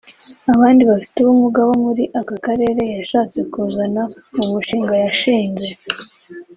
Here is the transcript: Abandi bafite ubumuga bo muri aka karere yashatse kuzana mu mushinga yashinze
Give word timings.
Abandi 0.53 0.81
bafite 0.91 1.17
ubumuga 1.19 1.59
bo 1.67 1.75
muri 1.83 2.03
aka 2.19 2.35
karere 2.45 2.81
yashatse 2.97 3.39
kuzana 3.51 4.01
mu 4.35 4.43
mushinga 4.51 4.93
yashinze 5.03 5.67